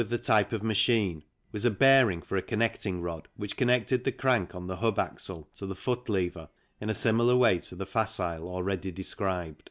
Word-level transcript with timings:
the 0.09 0.17
type 0.17 0.51
of 0.51 0.63
machine, 0.63 1.23
was 1.51 1.63
a 1.63 1.69
bearing 1.69 2.23
for 2.23 2.35
a 2.35 2.41
con 2.41 2.57
necting 2.57 3.03
rod 3.03 3.27
which 3.35 3.55
connected 3.55 4.03
the 4.03 4.11
crank 4.11 4.55
on 4.55 4.65
the 4.65 4.77
hub 4.77 4.97
axle 4.97 5.47
to 5.55 5.67
the 5.67 5.75
foot 5.75 6.09
lever, 6.09 6.49
in 6.79 6.89
a 6.89 6.93
similar 6.95 7.35
way 7.35 7.59
to 7.59 7.75
the 7.75 7.85
Facile 7.85 8.47
already 8.47 8.89
described. 8.89 9.59